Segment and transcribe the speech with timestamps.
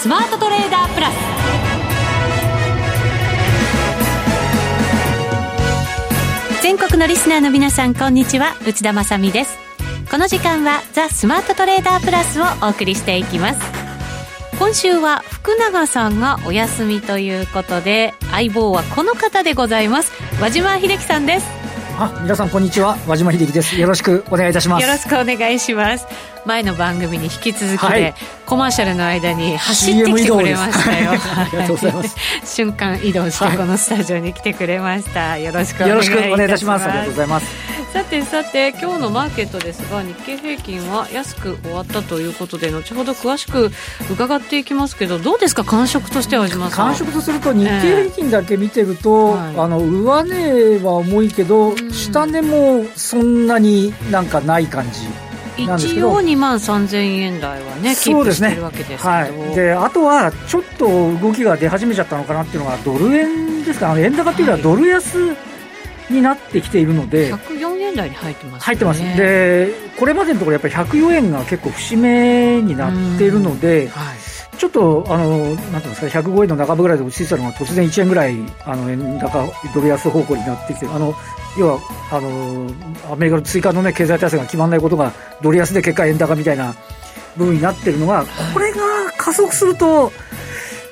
[0.00, 1.14] スマートトレーダープラス。
[6.62, 8.56] 全国のリスナーの皆さんこんにちは。
[8.66, 9.58] 内田まさです。
[10.10, 13.60] この時間はザ・スマートトレーダープラスをお送りしていきます。
[14.58, 20.12] 今週は福永さんがお休みということで相棒はこの方でございます。
[20.40, 21.59] 和島秀樹さんです。
[22.02, 22.96] あ皆さんこんにちは。
[23.06, 23.78] 和島秀樹です。
[23.78, 24.82] よろしくお願いいたします。
[24.82, 26.06] よろしくお願いします。
[26.46, 28.14] 前の番組に引き続きで、はい、
[28.46, 31.10] コマーシャルの間に走ってきてくれましたよ。
[31.10, 32.16] ありがとうございます。
[32.46, 36.86] 瞬間移動してこのスタジオに来てくれました、はい、よろしくお願いいたします。
[36.86, 43.70] ありがとうございますさてさて今日のマーケットですが日経平均は安く終わったということで後ほど詳しく
[44.10, 45.64] 伺っていきますけどどうですか？
[45.64, 55.08] 感触としては感触とすると日経平均だけ見てると、えー、あの上値は重いけど、うん、下値もそんなになんかない感じ
[55.56, 60.86] 一応2万3000円台はね、キープしてるわけですけど、はい、であとはちょっと
[61.18, 65.36] 動きが出始めちゃったのかなっていうのが、ドル円ですか、円高っていうのはドル安
[66.08, 74.16] になってきているので、104円台に入ってます、ね、入ってます、でこれまでのところ、やっぱり104円が結構節目になっているので、はい。
[74.60, 81.14] ちょっと、あの、なんていうんですか、105円の中部ぐらいで落ち着いたのが突然1円ぐらい、あの、円高、ドル安方向になってきて、あの、
[81.58, 82.70] 要は、あの、
[83.10, 86.74] アメリカの追加のね、経済対策が決まらないことが、ドル安で結果円高みたいな
[87.38, 88.78] 部分になってるのが、これが
[89.16, 90.12] 加速すると、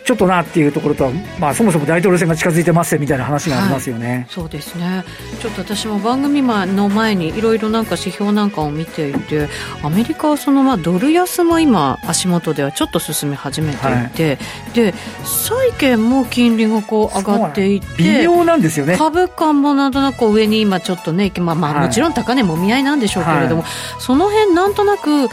[0.09, 5.05] ちょっとなっていうところとは、まあ、そもそも大統領選が近づいてますみたいな話がありますよね、はい、そうですね。
[5.39, 9.51] ちょっと私も番組の前にいろいろなんか指標なんかを見ていて
[9.83, 18.97] アメリカはそのまあドル安も今足元ではちょっと進み始めていて、はい、で債券も金利がこう上がっていって微妙なんですよね。
[18.97, 25.29] 株価もなんとなく上に今ちょっとね、まあ、まあもちろん高値もみ合いなんでしょうけれども、はい、その辺なんとなく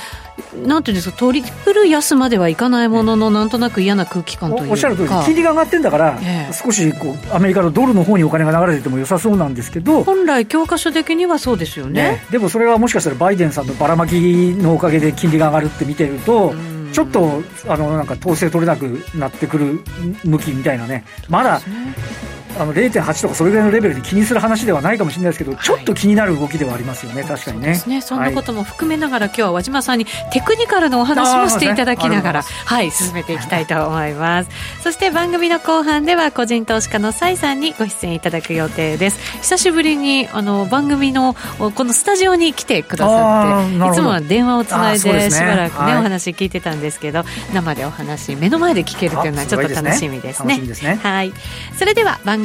[0.66, 4.72] なんていうんですかトリプル安まではいかないものの、なんとなく嫌な空気感というか。
[4.72, 10.04] おっしゃる通り金利が上がってんだから、え少しこうアメリカのドルの方にお金が流れてても良さそうなんですけど。
[10.04, 16.54] 本来教科書的にはそうですよね、ね、でもそれはもしかしたらバイデンさんのばらまきのおかげで金利が上がるって見てると、
[16.92, 19.82] ちょっとあのなんか統制取れなくなってくる
[20.24, 21.06] 向きみたいなね。
[21.30, 21.62] まだ
[22.58, 27.76] あの0.8とかそれぐらいのレベルで気にする話ではないかもしれないですけど、はい、ちょっと気になる動きではありますよね、確かにね。
[27.76, 34.50] そねそんなことも含めながら、はい、今日は和島さんにテクニカルのお話もしていただきながら、ね、はい、進めていきたいと思います。
[34.82, 39.20] そして番組の後半では、個人投資家の蔡さんにご出演いただく予定です。
[39.42, 47.24] 久しぶりにあの番組のこのスタジオに来てくださって、いつもは電話をつないでしばらくね、ねお話聞いてたんですけど、
[47.54, 50.62] 生でお話、目の前で聞けるというのはちょっと楽しみですね。
[50.74, 51.34] すねはい。
[51.78, 52.45] それでは番組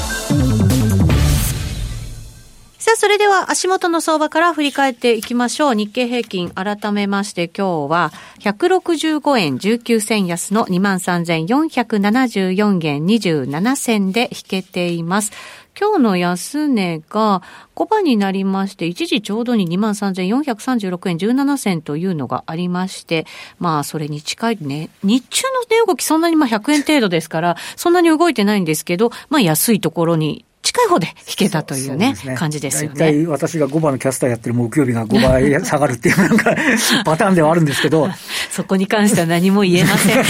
[2.81, 5.75] さあ、それでは足元の相場から振り返っていきましょう。
[5.75, 15.31] 日経平均改めまして今日は165円19銭安の23,474円27銭で引けています。
[15.79, 17.43] 今日の安値が
[17.75, 23.27] 5番になりまして、一時ちょうどに23,436円17銭というのがありまして、
[23.59, 32.99] まあそれに近いね、日中の値動きそんなにまあ100円程度ですから、そんなに動いてないんですけど、まあ安いところに近い方で引けたというね、うね感じですよね。
[32.99, 36.55] 大体私が5番のキャスターやってる木曜日が5倍 下がるっていうなんか
[37.03, 38.09] パターンではあるんですけど。
[38.51, 40.23] そこに関しては何も言えません。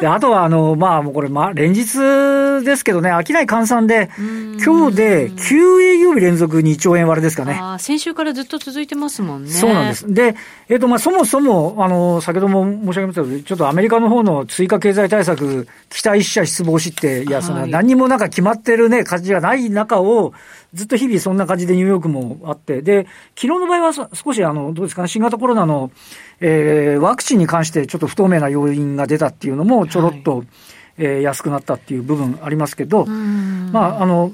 [0.00, 4.10] であとは、あの、まあもうこれ、まあ連日ですけどね、飽きない換算で、
[4.64, 7.58] 今日で9営業日連続2兆円割れですかね。
[7.60, 9.50] あ先週からずっと続いてますもんね。
[9.50, 10.12] そうなんです。
[10.12, 10.36] で、
[10.68, 20.32] えっ、ー、と、まあそもそも、あの、先ほども申し上げましたけど、ちょっとアメリカの方の追加経済対策、期待者失望しって、いや、その、何にもなんか決まってるね、感じがない中を、
[20.72, 25.90] ずっと日々そんな感じでニューヨークもあって、で、昨日の場合は少しあの、どうですかね、新型コロナの、
[26.40, 30.46] えー、ワクチンに関してちょっと不透明な要因が出たっていうのもちょろっと、はい、
[30.98, 34.32] えー、安くなったっていう部分ありますけど、まあ、あの、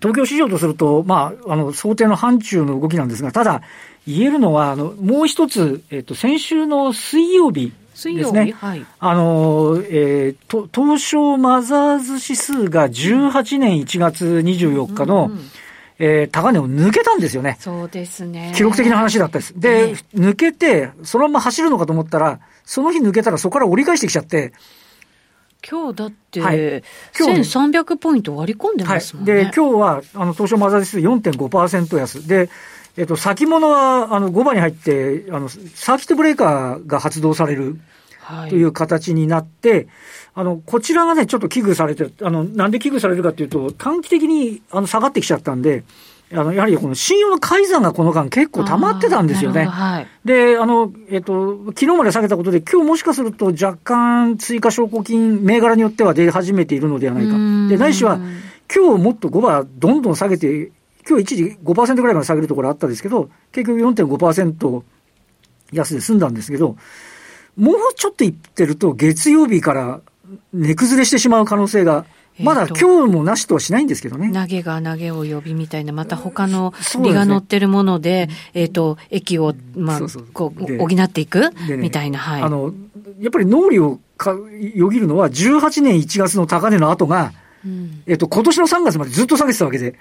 [0.00, 3.62] 東京市場とすると、まあ、あの、想定の範疇の動きなんですが、ただ、
[4.06, 7.72] 言えるのは、あの、もう一つ、えっ、と、先週の水曜日
[8.04, 8.54] ですね。
[8.58, 15.50] はい、あの、えー、と、東証マザーズ指数が18年1月24日の、うんうん
[15.98, 17.56] えー、高値を抜けたんですよね。
[17.58, 18.52] そうですね。
[18.54, 19.58] 記録的な話だったです。
[19.58, 24.52] で、抜けて、そのまま走るのかと思ったら、その日抜けたらそこから折り返してきちゃって、
[25.68, 26.82] 今日だって、はい、
[27.14, 29.32] 1300ポイント割り込んでますもんね。
[29.32, 32.28] はい、で、今日は、あの、東証マザー指数4.5%安。
[32.28, 32.50] で、
[32.96, 37.78] えっと、先物は、あの、5番に入って、あの、サーキットブレーカーが発動される
[38.48, 39.86] という形になって、はい、
[40.36, 45.84] あの、こちらがね、ちょっと危惧されて、あの、なんで危惧されるかというと、短期的に、あの、下がってきちゃったんで、
[46.32, 49.66] あの、やはりこの信用の改ざんがこの間結構溜まってたんですよね。
[49.66, 57.32] はい、で、あの、えっと、昨日まで下げたことで、今日もしかすると若干追加証拠金、銘柄によっては出始めているのではないか。
[57.68, 58.18] で、ないしは、
[58.74, 60.72] 今日もっと5番どんどん下げて、
[61.08, 64.82] 今日一時5%ぐらいまで下げるところあったんですけど、結局4.5%
[65.72, 66.76] 安で済んだんですけど、
[67.56, 70.00] もうちょっといってると月曜日から
[70.52, 72.04] 値崩れしてしまう可能性が
[72.38, 74.30] まだ今日もなしとはしないんですけどね。
[74.32, 80.00] 投げが投げを呼びみたいな、また他の利が乗ってるもので、えっ、と、駅を、まあ、
[80.34, 82.42] こう、補っていく、みたいな、はい。
[82.42, 82.74] あの、
[83.20, 84.32] やっぱり脳裏をか
[84.74, 87.32] よぎるのは、18年1月の高値の後が、
[87.64, 89.94] うん、えっ、と、今年の3月までずっと下げてたわけで、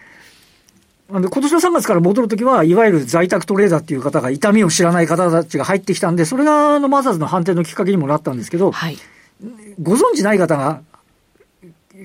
[1.07, 8.97] 今年の3月から戻るときは、いわゆる在宅トレーダーっていう方が痛みを知らない方たちが入ってきたんで、それがあのマザーズの反転のきっかけにもなったんですけど、はい、
[9.81, 10.81] ご存知ない方が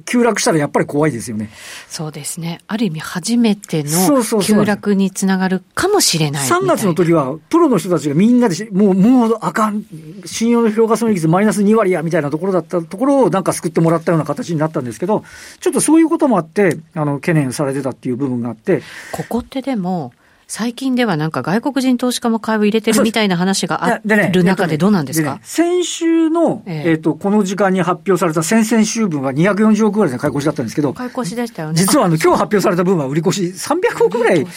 [0.05, 1.51] 急落したらやっぱり怖いですよね。
[1.89, 2.61] そうですね。
[2.67, 9.85] ある意味初めての急落につながるかもしれない3月の時は、プロの人たちがみんなで、もう、もうあかん、
[10.25, 15.25] 信用の評価損益率マイナス2割や、みたいなところだったところをなんか救ってもらったような形になったんですけど、
[15.61, 18.83] ちょっとそういうこともあって、あの、懸念されてたっていう部分があって。
[19.13, 20.13] ここってでも、
[20.51, 31.79] 最近ではなんか外国人投資家も買いを入れてるみたいな話がある中でどうなんですか、ねね、先週の、えー、えーと、この時間に発表された先々週分は240億ぐらいで買い越しだったんですけど、買い越しでしたよね。
[31.79, 34.49] 実はあの今日発表された分は売り越し300億ぐらい、ち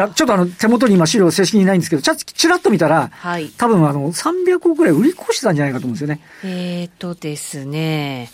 [0.00, 6.20] ょっとあの手元に今資料正式にないんですけど、ちゃちらっと見たら、はい、多分あの300億ぐらい売り越したんじゃないかと思うんですよね。
[6.44, 8.30] えっ、ー、とですね、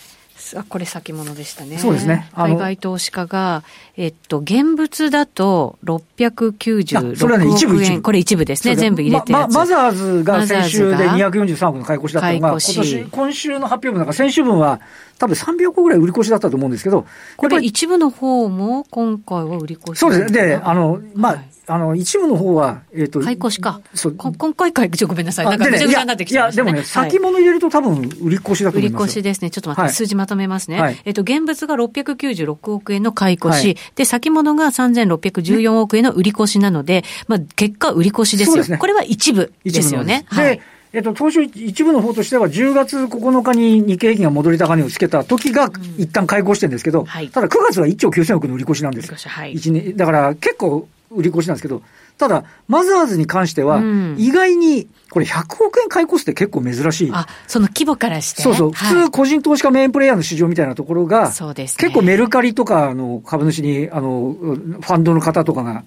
[0.56, 1.78] あこれ先物でしたね。
[1.78, 2.28] そうですね。
[2.34, 3.62] 海外投資家が、
[3.96, 7.16] えっと、現物だと696億円。
[7.16, 8.02] それはね、一部一部。
[8.02, 14.80] これ一部ですね、全部入れてま、マザーズが先週で243億の買い越しだったのが、今年、今週の発表分なんか先週分は、
[15.18, 17.06] 多分300億ぐらい売り越しだったと思うんですけど、
[17.36, 20.46] これ一部の方も今回は売り越しそうですね。
[20.46, 23.20] で、あの、まあ、はいあの、一部の方は、えっ、ー、と。
[23.20, 23.82] 買い越しか。
[23.92, 24.14] そう。
[24.14, 25.44] 今回買い、ちょ、ごめんなさい。
[25.44, 29.50] なんかぐちゃぐちゃになってきちゃいました、ね、いや、でもね、先物入れると多分、売り越しだと思います売り越しですね。
[29.50, 30.80] ちょっと待って、はい、数字まとめますね。
[30.80, 38.56] はい、えっ、ー、と、現物が696億円の買い越し、はい、で、先物が3614億円の売り越しなので、まあ、結果、売り越しですよ。
[38.56, 38.78] ですね。
[38.78, 40.24] これは一部ですよね。
[40.28, 40.60] はい。
[40.92, 49.16] えっと、当初一部の方としては、10月9日に日経平均が戻り高値をつけた時が、一旦開口してるんですけど、うんはい、ただ9月は1兆9000億の売り越しなんですよ。
[49.16, 51.82] はい、年だから結構売り越しなんですけど、
[52.18, 53.80] ただ、マザーズに関しては、
[54.16, 57.10] 意外に、これ100億円買い越すって結構珍しい。
[57.12, 58.42] あ、その規模からして。
[58.42, 58.72] そうそう。
[58.72, 65.84] 普通、個人投資家メインプレイヤーの市場みたいなところが、そうです、ね、結構メルカリとかの株主に、あの、ファンドの方とかが、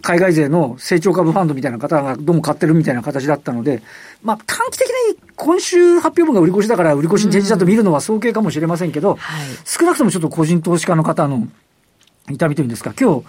[0.00, 3.82] 海外勢の成長株ファンドみたいな方がどうも買ってるみたいな形だったので、
[4.22, 11.46] まあ短期的に今週発表分が売り越しだから売り越しに転じたと見るのは早計かもしれませんけど、はい、少なくともちょっと個人投資家の方の
[12.30, 13.26] 痛みというんですか、今日、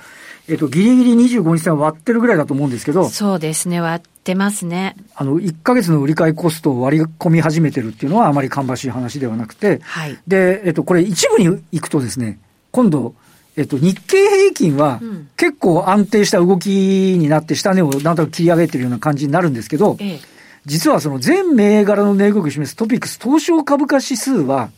[0.50, 3.08] えっと、ギリギリ25日線割ってるぐらいだと思うんですけど。
[3.10, 4.96] そうですね、割ってますね。
[5.16, 9.80] あの、1ヶ月の売り買いコストを割り込み始めてるっていうのはあまり芳しい話ではなくて。
[9.84, 10.18] はい。
[10.28, 12.40] で、えっと、これ一部に行くとですね、
[12.72, 13.16] 今度、
[13.56, 15.00] えっと、日経平均は
[15.38, 16.70] 結構安定した動き
[17.20, 20.20] になって下値をなんとなく切り上げてるような感じになるんですけど、ええ、
[20.66, 24.72] 実はその全銘柄の値動きを示すトピックス東証株価指数は、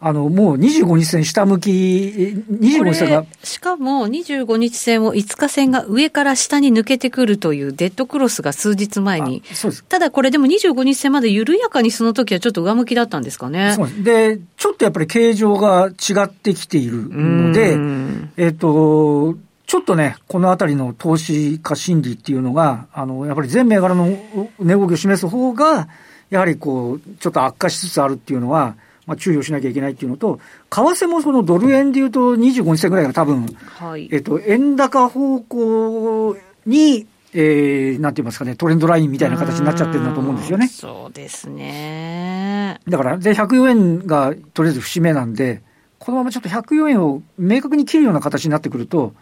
[0.00, 3.24] あの、もう25日線下向き、25日線が。
[3.42, 9.42] しかも25日線を5日線が上から下に抜けてくるというデッドクロスが数日前に。
[9.52, 9.84] そうです。
[9.84, 13.72] ただこれでも25日線まで緩やかにその時はちょっと上向きだったんですかね。
[13.74, 14.02] そうです。
[14.04, 17.76] で、ちょっとやっぱり形状が違ってきているので、
[18.36, 19.36] えっ、と、
[19.66, 24.16] ちょっとね、このあたりの投資家心理っていうのが、あの、やっぱり全銘柄の
[24.60, 25.88] 値動きを示す方が、
[26.30, 28.76] やはりこう、ちょっと悪化しつつあるっていうのは、
[29.08, 30.38] まあ、注意をしなきゃいけないっていうのと、
[30.70, 33.46] 為替もそのドル円でいうと25日線ぐらいが多分、
[33.78, 36.36] はい、えっと、円高方向
[36.66, 40.68] に、えー、なんて言いますかね、トレンドラインみたいな形になっちゃってるんだと思うんですよね。
[40.68, 42.80] そうですね。
[42.86, 45.62] だから、で、104円がとりあえず節目なんで、
[45.98, 49.14] このままちょっと104円を明確に切るような形になってくると、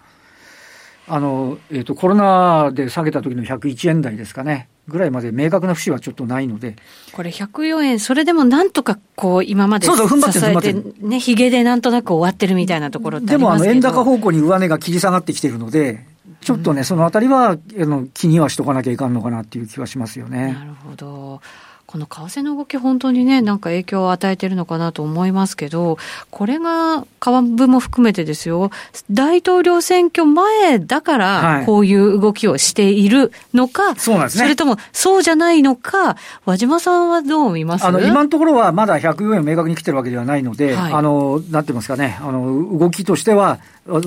[1.07, 4.69] あの、えっ、ー、と、コロナで下げた時の101円台ですかね。
[4.89, 6.77] ぐらいまで明確な節はちょっとないので。
[7.13, 10.75] これ104円、それでもなんとかこう今までそうそう、踏ん張って。
[11.07, 16.05] ね、ヒゲでなんとなく終わってるみたいなところってでもあの円高方向に上値が切り下がってきてるので、
[16.41, 20.53] ちょっとね、うん、そのあたりは、あの、気にはしとかなきゃいかんのかなっていう気はしますよね。
[20.53, 21.41] なるほど。
[21.87, 25.99] この為替の動き、本当にね、なんか影響を与えてるのかなと思いますけど、
[26.31, 28.71] これが株も含めてですよ、
[29.11, 34.45] 大統領選挙前だから、こういう動きをしているのか、はい、そうなんですね。
[34.45, 37.87] それとも、そうじゃないのか、和島さんはどう見ます？
[37.87, 43.61] あの今のところはまだ104円明確に来てるわけではないので、はい、あのなんて言いますかね、あの動きとしては、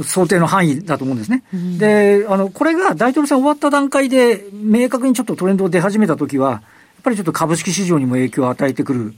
[0.03, 1.43] 想定の範囲だと思うんですね。
[1.53, 9.13] うん、であの、これが大統領選終わった段階で、明確にちょっとトレンド出始めたときは、っぱりちょっと株式市場にも影響を与えてくる、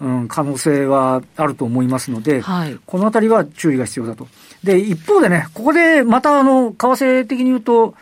[0.00, 4.28] うん、可能性はあると思いますので、はい、このあたりは注意が必要だと。
[4.62, 7.94] で、一方でね、ここでまたあの、為替的に言うと、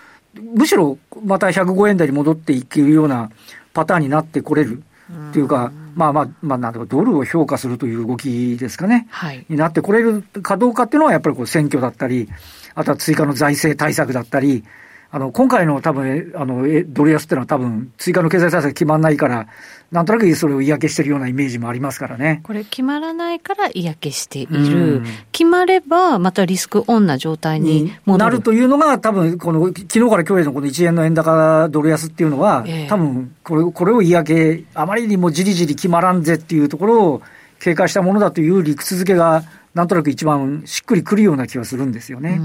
[0.54, 3.30] むしろまた105円台に戻っていけるような
[3.73, 4.83] パターンになってこれる。
[5.30, 12.28] っていうか、まあまあ、まあ、なんかドルを評価するという動きですかね、はい、になってこれるかどうかっていうのは、やっぱりこう選挙だったり、
[12.75, 14.64] あとは追加の財政対策だったり、
[15.10, 19.46] あの、今回の多分、あの、ドル安っていうのは多分、追加の経済対策決まらないから、
[19.92, 22.40] なんとなくそれを嫌気してるようなイメージもありますからね。
[22.42, 25.02] これ決まらないから嫌気している。
[25.30, 37.22] 決まれば、またリスクオンな状態になるというのが、多分、この、昨日から今日へのこの1円の円高ドル安っていうのは、えー、多分、これ、これを嫌気、あまりにもじりじり決まらんぜっていうところを
[37.60, 39.44] 警戒したものだという理屈付けが、
[39.76, 42.40] なんとなく一番しっくりくるような気がするんですよね。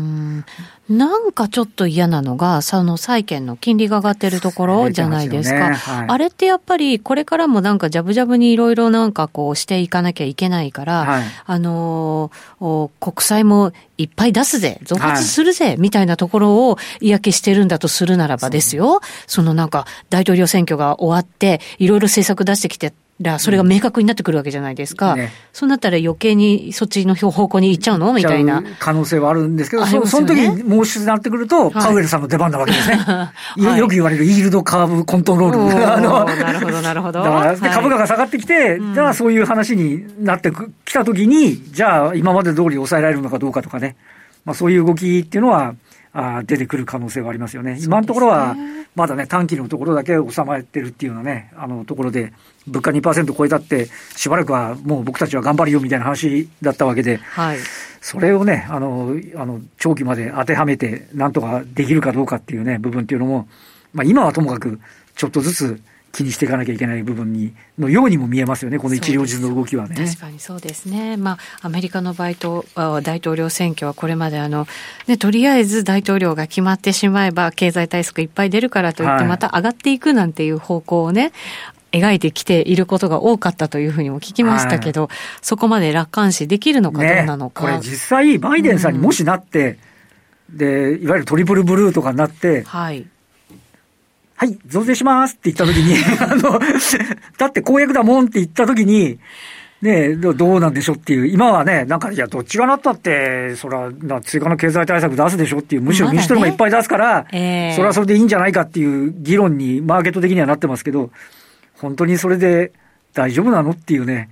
[0.90, 5.74] なんかちょっと嫌なのが、その債券の金利が上がってるところじゃないですか。
[5.78, 19.00] すねはい、あれってやっぱりこれからもなんかジャブジャブにいろいろなんかこうしていかなきゃいけないから、はい、あのー、国債もいっぱい出すぜ、増発するぜ、はい、みたいなところを嫌気してるんだとするならばですよ。
[19.26, 25.16] そのなんか大統領選挙が終わって、いろいろ政策出してきてら、それが明確になってくるわけじゃないですか。
[25.16, 28.13] ね、そうなったら余計にそっちの方向に行っちゃうの？
[28.13, 28.63] みたいな。
[28.80, 32.96] 可能性はあるんですけど、ね、そその時に申し出になってくると、パウエルさんの出番なわけですね。
[33.01, 35.75] はい、よく言われるイールドカーブコントロール。
[35.75, 36.10] なる
[36.60, 37.24] ほど、なるほど。
[37.24, 40.51] だから株価が下がってきて、じゃあそういう話になって
[40.86, 43.96] きた時に、じゃあ今まで通り抑えられるのかどうかとかね。
[44.46, 45.75] まあそういう動きっていうのは、
[46.13, 47.77] あ出てくる可能性はありますよね。
[47.82, 48.56] 今のところは、
[48.96, 52.34] まだね、短期のところだけ収まってるっていうようなね、あのところで、
[52.68, 57.58] 物価2%超えたって、しばらくはもう僕たちは頑張るよみたいな話だったわけで、はい、
[58.01, 63.48] それをね、あの、あの長期まで当てはめて、なんとかできるかどうかっていうね、部分っていうのも、
[63.94, 64.80] まあ今はともかく、
[65.15, 69.96] ちょっとずつ気にしていかなきゃいけない部分にのようにも見えますよね、この一両日の動きはね。
[69.96, 71.18] 確かにそうですね。
[71.18, 72.65] まあ、アメリカのバイト
[73.03, 74.68] 大統領選挙はこれまであの、
[75.08, 81.32] ね、とりあえず大統領が決まってしまえば、経済対策いっぱい出るからといって、また上がっていくなんていう方向をね、
[81.91, 85.10] 描いてきていることが多かったというふうにも聞きましたけど、はい、
[85.41, 87.63] そこまで楽観視できるのかどうなのか。
[87.63, 89.77] ね、これ実際、バイデンさんにもしなって、
[90.51, 93.06] うん、で、いわゆるトリプルブルーとかになって、はい。
[94.41, 96.60] はい、増税しますって言ったときに、 あの、
[97.38, 99.19] だって公約だもんって言ったときに、
[99.83, 103.91] ねどうなんでしょうっていう、今はね、なんか、いや、どっちがなったって、そら、
[104.24, 111.12] 追加の経済対策出すでしょっていう、むしろ民主党がいっぱい出すから、ねえー、それはそれでいいんじゃないかっていう議論に、マーケット的にはなってますけど、
[111.75, 112.71] 本当にそれで
[113.13, 114.29] 大丈夫なのっていうね、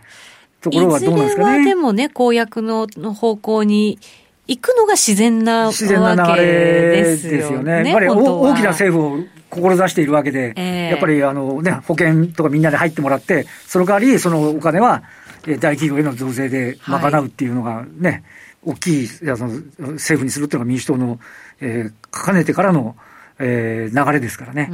[0.61, 1.65] ところはどうなんですかね。
[1.65, 3.99] でもね、公約の方向に
[4.47, 6.47] 行くのが自然な自然な流れ
[6.91, 7.83] ですよね。
[7.85, 15.03] やっぱり大きな政府を志しているわけで、えー、やっぱりあの、ね、保険とかみんなで入ってもらって、その代わりそのお金は
[15.43, 18.23] 大企業への増税で賄うっていうのがね、はい、
[18.65, 19.47] 大きいその
[19.93, 21.19] 政府にするっていうのが民主党の、
[21.61, 22.95] えー、かねてからの、
[23.39, 24.67] えー、流れですからね、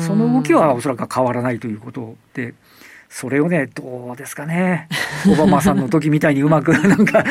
[0.00, 2.54] その動きはおそらく変わらないということで。
[3.10, 4.88] それをね、どうですかね。
[5.28, 7.24] オバマさんの時みたいにうまく、 なんか、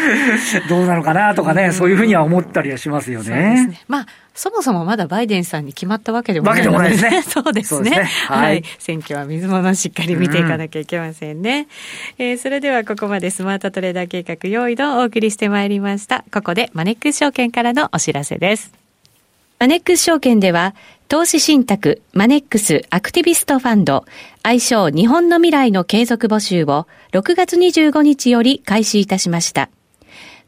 [0.68, 3.66] どうなのかなとかね、そういうふうには思ったりはしますよね。
[3.66, 4.06] ねまあ、
[4.36, 7.22] そもそもまだバイデンさんに決まったわけでもないわけでもない ですね。
[7.22, 7.92] そうですね。
[7.92, 8.64] すねはい、はい。
[8.78, 11.68] 選挙は水物しっかり見ていかなきゃいけませんね。
[12.20, 16.26] うん、えー、それではここまでスマートトレーダー計画用意ドお送りしてまいりました。
[16.30, 18.74] ここでマネックス証券からのお知らせです。
[19.60, 20.76] マネックス証券では、
[21.10, 24.06] 投資信託マネックスアクティビストファンド
[24.44, 29.72] 愛称日本の未来の継続募集を6月25日より開始いたしました。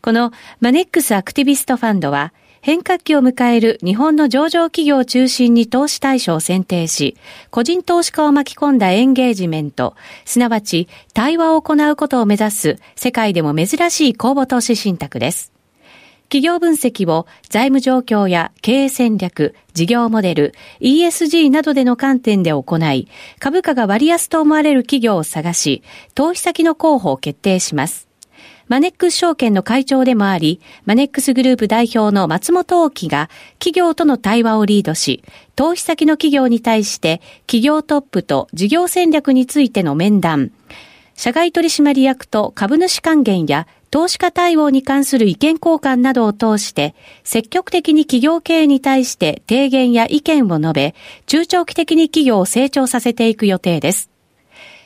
[0.03, 7.17] このマネックスアクティビストファンドは変革期を迎える日本の上場企業を中心に投資対象を選定し、
[7.49, 15.51] 個人投資家を巻き込んだエンゲージメント、すなわち対話を行うことを目指す世界でも珍しい公募投資信託です。
[16.31, 23.09] 企業分析を財務状況や経営戦略、事業モデル、ESG などでの観点で行い、
[23.39, 25.83] 株価が割安と思われる企業を探し、
[26.15, 28.07] 投資先の候補を決定します。
[28.69, 35.25] マネックス証券の会長でもあり、マネックスグループ代表の松本大樹が企業との対話をリードし、
[35.57, 40.53] 投資先の企業に対して企業トップと事業戦略についての面談、
[41.13, 46.95] 社外取締役と株主還元や投資家対応に関する意見交換などを通して、
[47.25, 50.95] 積極的に企業経営に対して提言や意見を述べ、
[51.25, 54.09] 中長期的に企業を成長させていく予定です。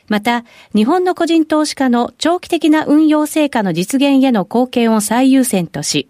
[0.07, 0.43] また、
[0.73, 6.09] 日本の個人投資家の長期的な運用成果の実現への貢献を最優先とし、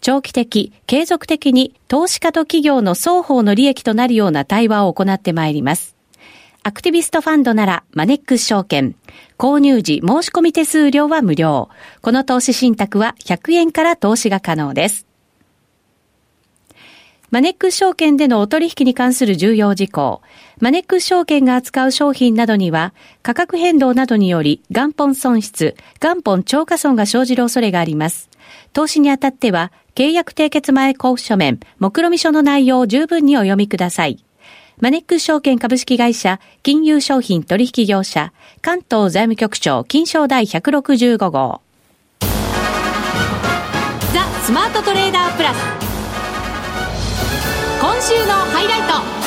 [0.00, 5.95] 長期的、継続的に投資家と企業の双方の利益となるような対話を行ってまいります。
[6.66, 8.96] アクティビストファンドならマネックス証券。
[9.38, 11.68] 購入時申し込み手数料は無料。
[12.02, 15.06] この投資信託は100円から投資が可能です。
[17.30, 20.22] マネックス証券でのお取引に関する重要事項。
[20.60, 28.28] マネックス証券が扱う商品などには、価格変動などにより元本損失、元本超過損が生じる恐れがあります。
[28.72, 34.25] 投資にあたっては、契約締結前交付書面、目論見書の内容を十分にお読みください。
[34.78, 41.62] マネックス証券株式会社、金融商品取引業者、関東財務局長、金賞第165号。
[42.20, 42.26] ザ・
[44.44, 45.56] スマートトレーダープラス。
[47.80, 48.80] 今週のハイライ
[49.20, 49.25] ト。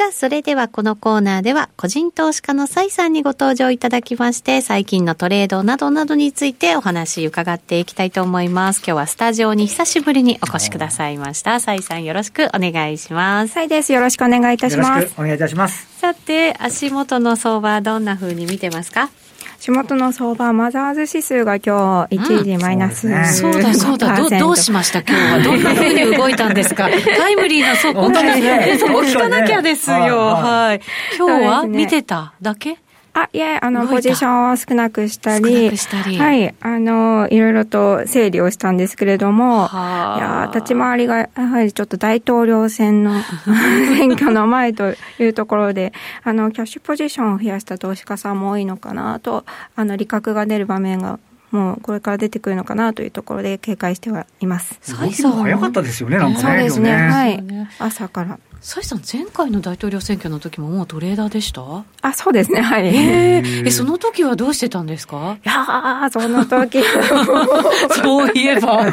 [0.00, 8.78] さあ、それではこのコーナーでは、個人投資家の蔡さんにご登場いただきまして、最近のトレードなどなどについてお話伺っていきたいと思います。
[8.78, 11.60] 今日はスタジオに久しぶりにお越しくださいました。
[11.60, 13.52] 蔡さんよろしくお願いします。
[13.52, 13.92] 蔡です。
[13.92, 15.12] よろしくお願いいたします。
[15.18, 15.86] お願いいたします。
[16.00, 19.10] さて、足元の相場どんな風に見てますか？
[19.60, 24.16] 足元の相場、マザーズ指数が今日一時マイナス、うん、そうだそうだ。
[24.16, 25.00] ど、どうしました？
[25.00, 25.42] 今日は。
[25.42, 26.88] どんなふうに動いたんですか？
[26.88, 29.96] タイムリーなそこ聞かなきゃですよ。
[29.96, 30.80] はい。
[31.14, 32.78] 今日は見てただけ？
[33.22, 39.74] あ、いえ、あの、ポジションを少なくしたり、したりはい、あの、いろいろと整理をしたんですけれども、い
[40.18, 43.20] や立ち回りが、やはりちょっと大統領選の
[43.96, 45.92] 選挙の前というところで、
[46.24, 49.44] あの、キャッシュポジションを増やした投資家さんも多いのかなと、
[49.76, 51.18] あの、利確が出る場面が
[51.50, 54.78] もうこれから出てくるのかなというところで警戒してはいます。
[54.82, 56.44] 最初早かったですよね、なんかね。
[56.44, 57.44] そうですね、はい。
[57.78, 58.38] 朝から。
[58.62, 61.62] 崔さん、前回の大統領選挙の時ももうトレーダーでした？
[62.02, 62.94] あ、そうですね、はい。
[62.94, 65.38] えー、え、その時はどうしてたんですか？
[65.44, 66.82] いやその時
[68.02, 68.84] そういえば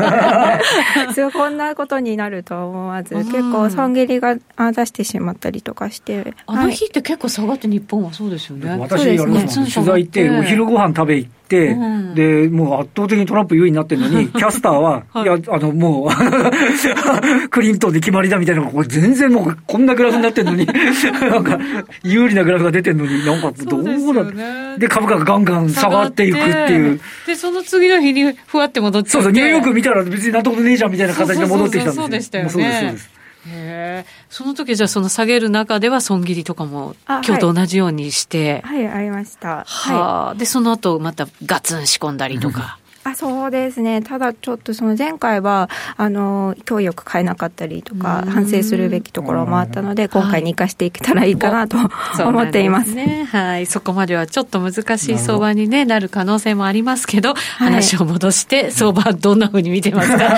[1.13, 1.31] そう。
[1.33, 4.41] こんなことになると思わず、結構損切りが出
[4.85, 6.33] してしまったりとかして。
[6.45, 8.73] あの日って結構下がって日本はそうですよね。
[8.79, 16.09] 私、あれです取材行って、お昼ご飯食べ行って、うん、で、もう圧倒的にトランプ優位になってるのに、 キャスターは、はい、いや、あの、もう
[17.49, 21.59] クリントンで決まりだみたいな、これ全然もうこんなグラフになってるのに、 なんか、
[22.03, 26.99] 有利なグラフが出てるのに、なんか、どうなで、ね、で、株価がガンガン下がっていくっていう。
[27.25, 32.03] で、その次の日にふわって戻ってそうそう、ニューヨーク見たら別になんともねえじゃんみたいな形で戻ってきたんですよ。
[32.03, 32.49] そうでしたよね。
[32.49, 33.16] そうです、そうです。
[33.47, 39.63] へその時じゃあその下げる中では損切りとかも今日と同じようにして、はい、はい、ありました。
[39.65, 42.79] はあ、でその後またガツン仕込んだりとか。
[43.09, 52.93] あそうですね、ただちょっとその前回は、あの勢いよく買えなかったりとか、反省するべきところもあったので、今回に生かしていけたらいいかなと、はい、思っています。
[52.93, 60.37] ね、はい、そこまではちょっと難しい相場に、ね、なる可能性もありますけど、話を戻して、相場、どんなふうに見てますか？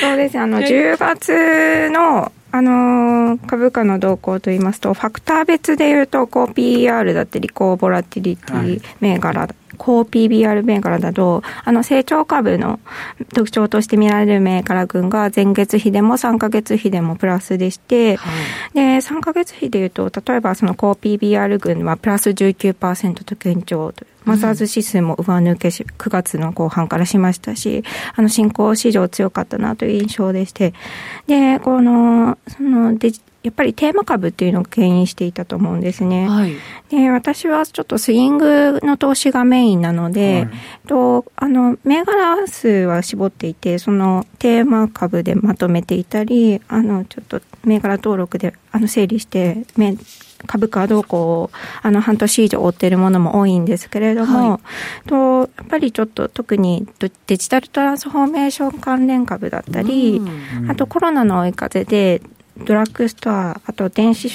[0.00, 12.80] そうですあの10月のあのー、株価の動向といいますと、ファクター別でいうと、こう PER だったり、こうボラティリティ銘柄、はい、高 PBR 銘柄だと、あの成長株の
[13.34, 18.30] 特徴として見られる銘柄群が前月比でも3か月比でもプラスでして、は
[18.72, 24.17] い、で、3か月比でいうと、例えばその高 PBR 群はプラス19%と堅調という。
[24.28, 27.82] マザーズ指数も上抜けし、9月の後半からしましたし、
[28.14, 30.74] あの、新興市場強かったなという印象でして、
[31.26, 36.28] で、この、そのデジ、やっぱりテーマ株っていうのを牽引していたと思うんですね。
[36.28, 36.54] はい、
[36.90, 40.50] で、私はちょっとスイングの投資がメインなので、はい、
[40.86, 49.64] とあの、銘柄数は絞っていて、そのテーマ株でまとめていたり、あの、ちょっと銘柄登録であの整理して、
[50.46, 51.50] 株価動向を
[51.82, 54.60] あの半年以上追っているものも多いんですけれども、は
[55.04, 56.86] い、とやっぱりちょっと特に
[57.26, 60.22] デジタルトランスフォーメーション関連株だったり、
[60.68, 62.22] あとコロナの追い風で
[62.64, 64.28] ドラッグストア、あと電子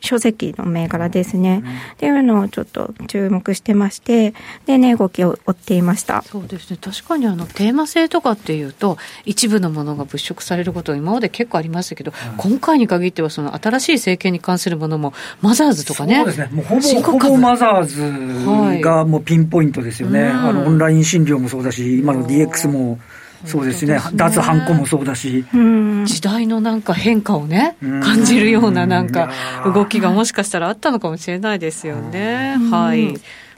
[0.00, 4.32] 書籍の銘柄ですね、うん、っていうのをちょっと注目してまして、
[4.66, 6.22] で、値、ね、動きを追っていました。
[6.22, 6.78] そうですね。
[6.80, 15.12] 確かにあの、テーマ性とかっていうと、一部のものが物色されること今まで結構ありましたけど、うん、今回に限ってはその新しい政権に関するものも、
[15.42, 16.16] マザーズとかね。
[16.16, 16.48] そうですね。
[16.52, 20.24] もうほぼ、ほぼマザーズがもうピンポイントですよね。
[20.24, 22.98] はい、あの、オンライン診療もそうだし、今の DX も、
[23.44, 24.16] そうですね、すね。
[24.16, 25.44] 脱ハンコもそうだし、
[26.04, 29.30] 時代のなんか変化をね、感じるようななんか
[29.64, 32.56] 動きがもしかしたらあったのかもしれないですよね。
[32.70, 33.14] はい。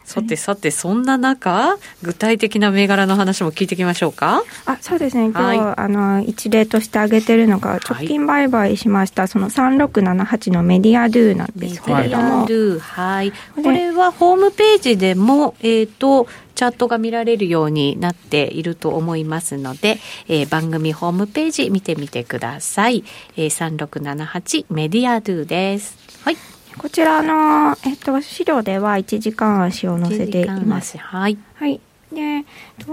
[0.08, 4.42] さてさて、そんな中、具体的な銘柄の話も聞いていきましょうか。
[4.64, 12.22] あそうですね、今日、はい、あの一例として挙げてるのが、直近売買しました、はい、その3678のメディアドゥなんですけれども。
[12.40, 13.32] メディアドゥ、はい。
[13.62, 23.04] これはホームページでも、えっ、ー、と、チャットが見られるようになっていると思いますので、えー、番組ホームページ見てみてください。
[23.36, 25.98] えー、3678メディアドゥです。
[26.24, 26.57] はい。
[26.78, 30.96] こちらの、えっと、資料では1時間足を載せています。
[30.96, 31.36] はい。
[31.54, 31.80] はい。
[32.12, 32.44] で、えっ
[32.78, 32.92] と、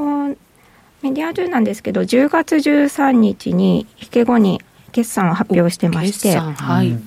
[1.01, 6.97] メディアドゥなんですけど、10月13日に引け後に決算を発表してまして、はい、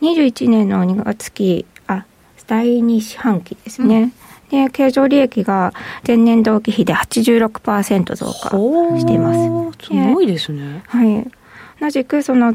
[0.00, 2.04] 21年の2月期、あ、
[2.46, 4.12] 第2四半期ですね。
[4.52, 5.72] うん、で、経常利益が
[6.06, 8.50] 前年同期比で86%増加
[8.98, 9.86] しています。
[9.86, 10.82] すごいですね。
[10.88, 11.30] はい。
[11.80, 12.54] 同じくその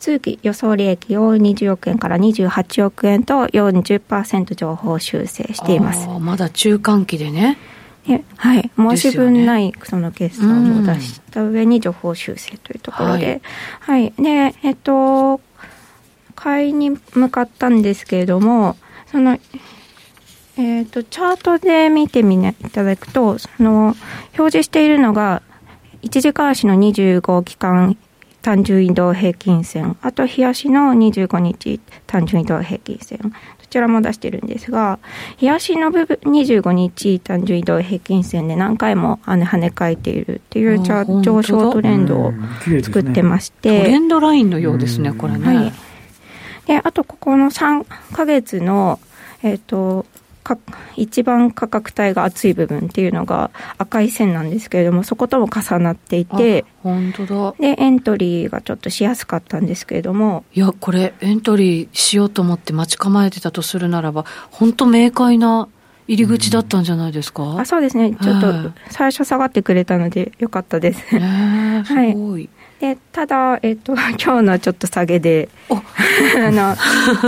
[0.00, 6.08] 通期予想利益を20億円から28億円と40%情報修正しています。
[6.08, 7.58] まだ中間期でね。
[8.36, 13.40] はい、申し分ないその決算を出した上に情報修正というところで、
[13.80, 15.40] はい、はい、で、えっと、
[16.34, 18.76] 買いに向かったんですけれども、
[19.12, 19.38] その、
[20.56, 23.94] えっ、と、チャートで見てみいただくと、その、
[24.36, 25.42] 表示しているのが、
[26.02, 27.96] 1時間足の25期間
[28.42, 33.30] 単純移動平均線、あと日足の25日単純移動平均線、ど
[33.68, 34.98] ちらも出してるんですが、
[35.36, 42.32] 日足の部分、25日単純移動平均線で何回も跳ね跳ね返っているっていう上昇トレンドを
[42.82, 45.56] 作ってまして、ね、トレンドラインのようですね、これね。
[45.56, 45.72] はい。
[46.66, 49.00] で、あとここの3ヶ月の、
[49.42, 50.06] えっ、ー、と、
[50.96, 57.54] 一番価格帯が厚い部分っていうのが赤い線なんですけれどもそことも重なっていて本当だ。
[57.58, 65.68] でエントリーがちょっとしやすかったんですけれどもいやこれエントリーしようと思って待ち構えてたとするならば本当明快な
[66.08, 68.16] 入り口だったんじゃないですか、うん、あそうですね。
[68.20, 72.48] ちょっと最初下がってくれたのでよかったです、えー、 すごい、はい
[72.80, 76.74] でただ、えっと、 今日のちょっと下げで あの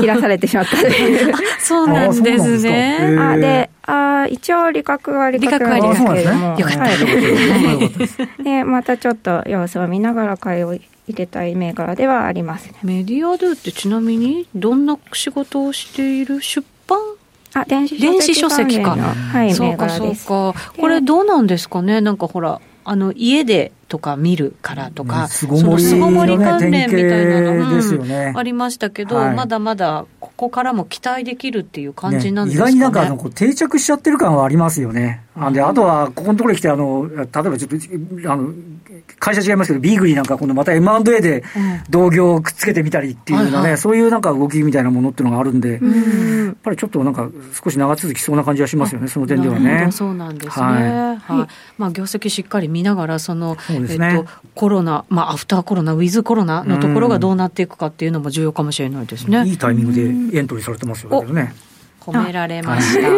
[0.00, 1.34] 切らされてしまったという。
[1.60, 3.16] そうなんですね。
[3.20, 6.88] あであ一応利確は利確はありますけれども、よかった、は
[8.40, 16.98] い、でまたちょっと様子を見ながら買いを入れたい銘柄ではあります、ね、メディアドゥってちなみにどんな仕事をしている出版？
[17.54, 20.54] あ電子書籍か、はい、そうかそうか。
[20.78, 22.00] これどうなんですかね？
[22.00, 35.24] なんかほらあの家でとか見るからとか、巣ごもり、関連みたいなの、ですよね、ありましたけど、はい、まだまだここからも期待できるっていう感じなんですかね、ね意外になんかあの定着しちゃってる感はありますよね。
[35.37, 37.59] あであとは、ここのところに来てあの、例えばちょっ
[38.22, 38.55] とあの
[39.18, 41.44] 会社違いますけど、ビーグリーなんか、今度また M&A で
[41.90, 47.28] 同業をくっつけてみたりっていうようなね、そういうなんか動きみたいなものっていうのがあるんで、んやっぱりちょっとなんか、
[47.62, 49.88] 少し長続きそうな感じはしますよね、その点ではね。
[49.90, 50.64] そうなんですね。
[50.64, 59.44] はい、はい、まあ、業績しっかり見ながら、その、ね、えっと、コロナ、まあ、アフターコロナ、ウィズコロナのところがどうなっていくかっていうのも重要かもしれないですね。
[59.46, 61.55] いいタイミングでエントリーされてますよね。
[62.02, 63.08] 褒められました。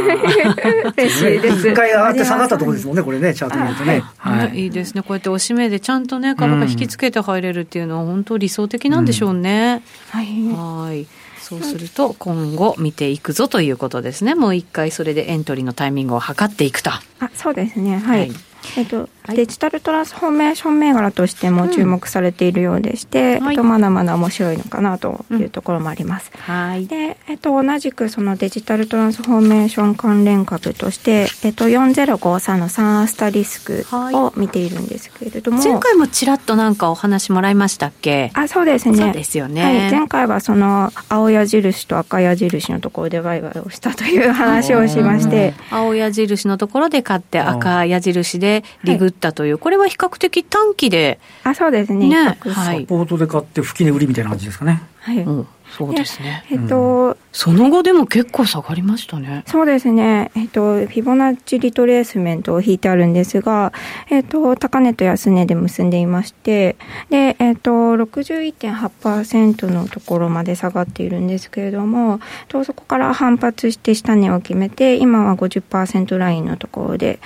[0.97, 1.69] 嬉しいです。
[1.69, 4.03] 一回上がって下がったところですもんね、これね、チャート見るとね。
[4.19, 4.65] はい。
[4.65, 5.03] いいですね。
[5.03, 9.83] こうやっておしめでちゃんとね、株価引きつけて入れるっていうのは本当理想的なんでしょうね。
[10.11, 10.27] はい。
[10.53, 11.07] はい。
[11.41, 14.35] そうすると今後見ていくぞということですね。
[14.35, 16.91] もう一回それでエントリーのタイミングを測っていくと。
[16.91, 17.03] あ、
[17.35, 17.99] そうですね。
[17.99, 18.33] はい、はい
[18.77, 26.31] えっと、デジタルトランスフォーメーション銘柄としても注目されているようでして、うん、えっと、まだまだ面白いのかなというところもあります。
[26.35, 26.87] うん、はい。
[26.87, 35.63] で、えっと、同じくそのデジタルトランスフォーメーション関連株として、えっと、4053のサンアスタリスクを見ているんですけれども。
[35.63, 38.31] 前回もちらっとなんかお話もらいましたっけ？
[38.35, 38.97] あ、そうですね。
[38.97, 39.63] そうですよね。
[39.63, 39.91] はい。
[39.91, 45.55] 前回はその青矢印と赤矢印のところでワイワイをしたという話をしまして。
[45.71, 51.21] 青矢印のところで買って赤矢印でリグったという、これは比較的短期で。
[51.43, 52.09] あ、そうですね。
[52.09, 54.83] ねサポートで買って、吹き値売りみたいな感じですかね。
[55.01, 55.19] はい。
[55.19, 55.47] うん
[55.77, 56.45] そうですね。
[56.53, 59.43] えっと、その後でも結構下がりましたね。
[59.47, 60.31] そうですね。
[60.37, 63.73] えっと、フィボナッチリトレースメントを引いてあるんですが、
[64.09, 66.77] えっと、高値と安値で結んでいまして、
[67.11, 77.19] で、えっと、61.8%のところまで下がっているんですけれども、とそこから反発して下値を決めて、今は50%ラインのところで、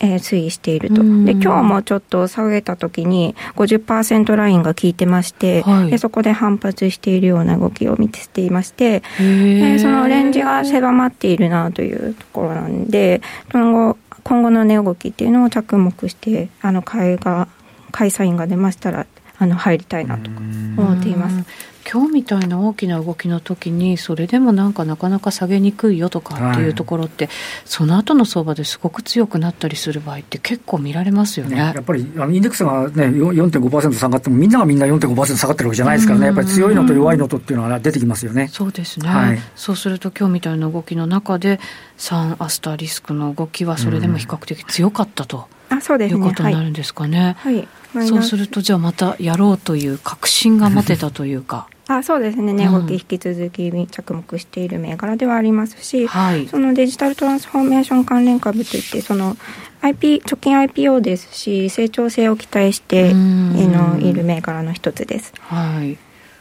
[0.00, 0.96] えー、推移していると。
[0.96, 13.20] で、今日もちょっと下げた時に50%ラインが効いてまして、はい、でそこで反発しているような動きを見せていまして、えー、そのレンジが狭まっているなというところなんで、
[13.52, 17.48] 今後、今後の値動きっていうのを着目して、あの、買いが、
[17.90, 19.06] 買いサインが出ましたら、
[19.40, 21.44] あの入りたいなと思っています。
[21.90, 36.26] 今日みたいな大きな動きの時にそれでもなんかなかなか下げにくいよとかっていうところって、はい、その後の相場ですごく強くなったりする場合って結構見られますよね、ね、やっぱりあのインデックスが、ね、4.5%下がってもみんながみんな4.5%下がってるわけじゃないですからね。
[36.26, 38.48] やっぱり強いのと弱いのとっていうのが出てきますよね。
[38.48, 41.58] そうですね、はい、そうすると今日みたいな動きの中で
[41.96, 45.46] サンアスターリスクの動きはそれでも比較的強かったと。
[45.70, 47.36] あそうですね、いうことになるんですかね。
[47.38, 51.68] はい、はい、そうするとじゃあまたやろうという確信が持てたというか。
[51.88, 59.38] あそうですね、値動き引き続き着目している銘柄ではありますし、はい、そのデジタルトランスフォーメーション関連株といって、その
[59.80, 65.32] IP 貯金 IPO ですし、成長性を期待してのいる銘柄の一つです。
[65.40, 65.96] はい。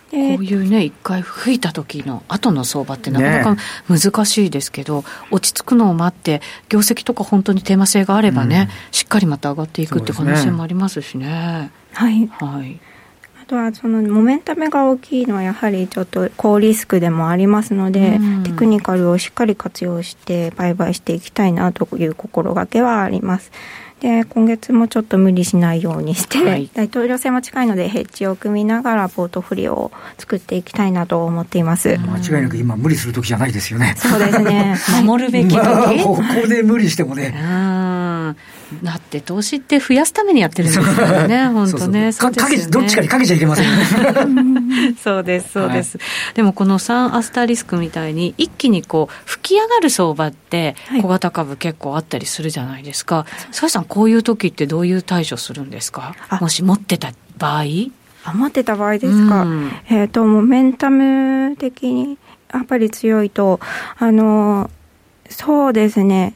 [0.09, 11.27] こういうね、一回吹いた時の後の相場ってなかなか難しいですけど、ね、落ち着くのを待って、業績とか本当にテーマ性があればね、うん、しっかりまた上がっていくって可能性もありますしね。
[11.27, 11.71] ね。
[11.93, 12.79] はい、はい
[13.47, 23.51] とはそのモメンタムが大きいのはやはりちょっと高リスクでもありますので、うん、テクニカルをしっかり活用して売買していきたいなという心がけはあります。
[24.01, 31.97] で今月もちょっと無理しないようにして、はい、大統領選も近いのでヘッジを組みながらポートフリオを作っていきたいなと思っています。
[31.97, 33.95] 間違いなく今無理する時じゃないですよね。
[33.97, 34.75] そうですね。
[35.03, 37.33] 守るべき時、まあ、ここで無理してもね
[38.83, 42.11] だって投資って増やすためにやってるんですからね、本当ね。
[42.11, 44.95] そうそうねどっちかにかけちゃいけませんね。
[45.01, 45.97] そうです、そうです。
[45.97, 53.25] はい、でもこのサンアスターリスクみたいに、一気にこう、吹き上がる相場って、小型株結構あったりするじゃないですか。
[53.51, 56.15] 澤、はい、さん、こういう時ってどういう対処するんですか？
[56.41, 57.63] もし持ってた場合？
[58.25, 62.17] あ持ってた場合ですか、うん、えっ、ー、と、モメンタム的に
[62.53, 63.59] やっぱり強いと、
[63.97, 64.69] あの、
[65.29, 66.33] そうですね、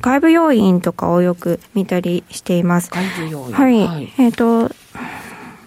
[0.00, 2.90] 外部要因とかをよく見たりしています。
[2.90, 3.86] 外部要因はい。
[3.86, 4.34] はい、えっ、ー、
[4.68, 4.74] と、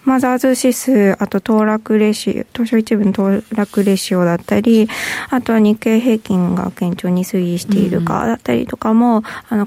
[0.06, 4.88] マザーズ指数、あと騰落レシオ、東証一部の騰落レシオだったり、
[5.30, 9.66] あとは日経平均が堅調に推移しているかだったりとかも、うん、あの、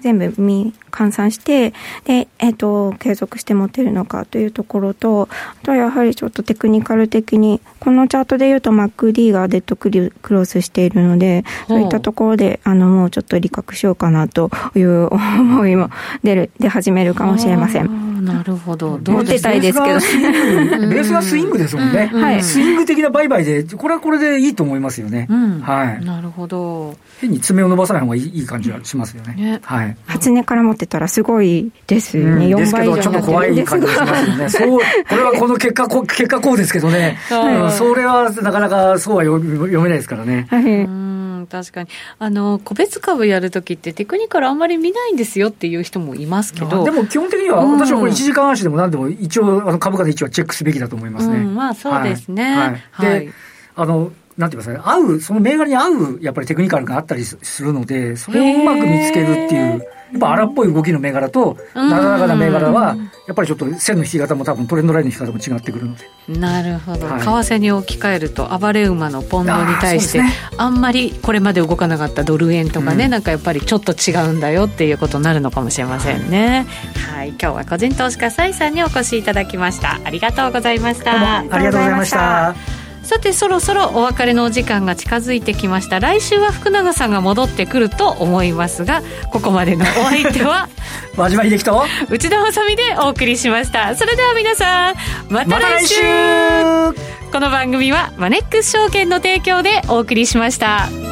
[0.00, 1.70] 全部見換算して、
[2.04, 9.90] で、えっ、ー、と、継続して持てるのかというところと、あとはやはりちょっとテクニカル的に、このチャートでいうと MacD がデッドク
[10.32, 15.90] ロスしているので、そういったところで、あの、もうちょっと利確しようかなという思いも
[16.22, 18.07] 出る、出始めるかもしれません。
[18.20, 18.98] なるほど。
[18.98, 19.94] どう出たいですけど。
[19.94, 22.06] ベースがスイングですもんね。
[22.06, 22.42] はい。
[22.42, 25.28] スイング的な売買で、これはこれでいいと思いますよね。
[25.62, 26.04] はい。
[26.04, 26.96] なるほど。
[27.20, 29.60] 変に爪を伸ばさない方がいい感じがしますよね。
[29.62, 29.96] はい。
[30.06, 32.46] 初値から持ってたらすごいですよね。
[32.46, 34.48] 4倍以上ちょっと怖い感じがしますよね。
[34.50, 34.78] そう、
[35.08, 37.18] これはこの結果、結果こうですけどね。
[37.28, 39.40] それはなかなかそうは読
[39.80, 40.46] めないですからね。
[40.50, 41.08] はい。
[41.46, 41.88] 確かに。
[42.18, 46.84] あの個別株やるときってテクニカルあんまり見ないんですよっていう人もいますけど。
[46.84, 52.44] でも基本的には、私はこれ1時間足でも何でも一応あの株価で一応チェックすべきだと思いますね、うん、まあそうですね。
[52.44, 53.32] はい、はい、で、
[53.76, 66.08] あのなんて言いますかね、合う、その銘柄に合う、やっぱりテクニカルがあったりするので、それをうまく見つけるっていう、やっぱ荒っぽい動きの銘柄と、なだらかな銘柄は、やっぱりちょっと線の引き方も多分トレンドラインの引き方も違ってくるので。
[66.28, 67.06] なるほど。
[67.06, 76.66] はい、為替に置き換えると、暴れ馬のポンドに対して、あね、あんまりこれまで動かなかったドル円とかね、うん、なんかやっぱりちょっと違うんだよっていうことになるのかもしれませんね。
[77.14, 79.98] はい、今日は個人投資家蔡さんにお越しいただきました。
[80.04, 81.40] ありがとうございました。
[81.40, 82.87] ありがとうございました。
[83.08, 85.98] さてそろそろお別れのお時間が近づいてきました。
[85.98, 89.00] 来週は福永さんが戻ってくると思いますが
[89.32, 90.68] ここまでのお相手は
[91.16, 93.96] 真島秀樹と内田まみでお送りしました。
[93.96, 94.94] それでは皆さん
[95.30, 96.02] また来週。
[96.02, 96.92] ま、
[97.32, 101.07] この番組はマネックス証券の提供でお送りしました。